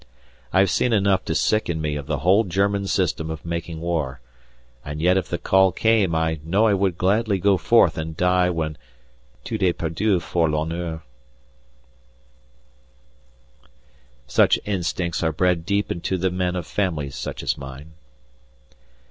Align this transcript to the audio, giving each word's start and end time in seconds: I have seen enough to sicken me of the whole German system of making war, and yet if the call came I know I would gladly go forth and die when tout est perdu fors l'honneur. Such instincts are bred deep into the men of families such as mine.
I 0.51 0.57
have 0.61 0.71
seen 0.71 0.93
enough 0.93 1.25
to 1.25 1.35
sicken 1.35 1.79
me 1.79 1.95
of 1.95 2.07
the 2.07 2.17
whole 2.25 2.43
German 2.43 2.87
system 2.87 3.29
of 3.29 3.45
making 3.45 3.81
war, 3.81 4.19
and 4.83 4.99
yet 4.99 5.15
if 5.15 5.27
the 5.29 5.37
call 5.37 5.71
came 5.71 6.15
I 6.15 6.39
know 6.43 6.65
I 6.65 6.73
would 6.73 6.97
gladly 6.97 7.37
go 7.37 7.55
forth 7.55 7.99
and 7.99 8.17
die 8.17 8.49
when 8.49 8.79
tout 9.43 9.61
est 9.61 9.77
perdu 9.77 10.19
fors 10.19 10.49
l'honneur. 10.49 11.03
Such 14.25 14.57
instincts 14.65 15.21
are 15.21 15.31
bred 15.31 15.67
deep 15.67 15.91
into 15.91 16.17
the 16.17 16.31
men 16.31 16.55
of 16.55 16.65
families 16.65 17.15
such 17.15 17.43
as 17.43 17.55
mine. 17.55 17.91